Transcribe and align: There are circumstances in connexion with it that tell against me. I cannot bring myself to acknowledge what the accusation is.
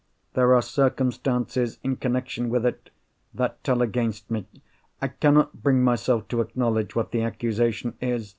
There 0.33 0.55
are 0.55 0.63
circumstances 0.63 1.77
in 1.83 1.95
connexion 1.97 2.49
with 2.49 2.65
it 2.65 2.89
that 3.35 3.63
tell 3.63 3.83
against 3.83 4.31
me. 4.31 4.47
I 4.99 5.09
cannot 5.09 5.61
bring 5.61 5.83
myself 5.83 6.27
to 6.29 6.41
acknowledge 6.41 6.95
what 6.95 7.11
the 7.11 7.21
accusation 7.21 7.93
is. 8.01 8.29